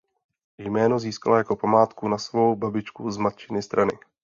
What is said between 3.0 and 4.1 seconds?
z matčiny strany.